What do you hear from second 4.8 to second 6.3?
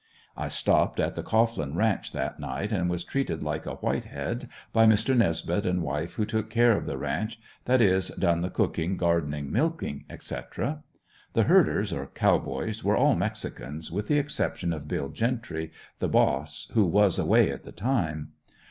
Mr. Nesbeth and wife who